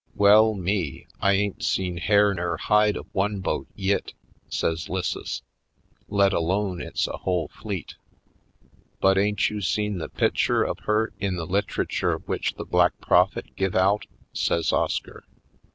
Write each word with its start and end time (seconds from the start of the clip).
"Well, 0.15 0.55
me, 0.55 1.05
I 1.19 1.33
ain't 1.33 1.61
seen 1.63 1.97
hair 1.97 2.33
nur 2.33 2.57
hide 2.57 2.97
of 2.97 3.05
one 3.11 3.39
boat 3.39 3.67
yit," 3.75 4.13
says 4.49 4.89
'Lisses, 4.89 5.43
"let 6.07 6.33
alone 6.33 6.81
it's 6.81 7.07
a 7.07 7.17
whole 7.17 7.49
fleet." 7.49 7.93
"But 8.99 9.19
ain't 9.19 9.51
you 9.51 9.61
seen 9.61 9.99
the 9.99 10.09
pitcher 10.09 10.63
of 10.63 10.79
her 10.85 11.13
in 11.19 11.35
the 11.35 11.45
litrychure 11.45 12.17
w'ich 12.17 12.55
the 12.55 12.65
Black 12.65 12.99
Prophet 12.99 13.55
give 13.55 13.75
out?" 13.75 14.07
says 14.33 14.73
Oscar. 14.73 15.23